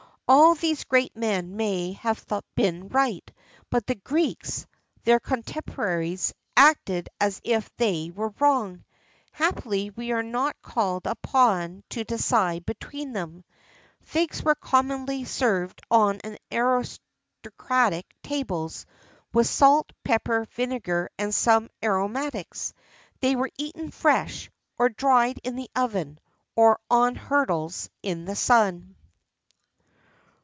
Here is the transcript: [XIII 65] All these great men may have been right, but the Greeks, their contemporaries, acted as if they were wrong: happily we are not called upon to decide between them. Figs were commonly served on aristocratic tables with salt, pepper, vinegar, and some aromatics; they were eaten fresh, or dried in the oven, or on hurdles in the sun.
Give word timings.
[XIII 0.31 0.35
65] 0.35 0.45
All 0.49 0.55
these 0.55 0.83
great 0.85 1.15
men 1.17 1.57
may 1.57 1.91
have 1.91 2.25
been 2.55 2.87
right, 2.87 3.29
but 3.69 3.85
the 3.85 3.95
Greeks, 3.95 4.65
their 5.03 5.19
contemporaries, 5.19 6.33
acted 6.55 7.09
as 7.19 7.41
if 7.43 7.69
they 7.75 8.11
were 8.11 8.33
wrong: 8.39 8.85
happily 9.33 9.89
we 9.89 10.13
are 10.13 10.23
not 10.23 10.55
called 10.61 11.05
upon 11.05 11.83
to 11.89 12.05
decide 12.05 12.65
between 12.65 13.11
them. 13.11 13.43
Figs 14.03 14.41
were 14.41 14.55
commonly 14.55 15.25
served 15.25 15.81
on 15.91 16.21
aristocratic 16.49 18.05
tables 18.23 18.85
with 19.33 19.47
salt, 19.47 19.91
pepper, 20.05 20.45
vinegar, 20.51 21.09
and 21.19 21.35
some 21.35 21.69
aromatics; 21.83 22.73
they 23.19 23.35
were 23.35 23.51
eaten 23.57 23.91
fresh, 23.91 24.49
or 24.77 24.87
dried 24.87 25.41
in 25.43 25.57
the 25.57 25.69
oven, 25.75 26.17
or 26.55 26.79
on 26.89 27.15
hurdles 27.15 27.89
in 28.01 28.23
the 28.23 28.35
sun. 28.37 28.95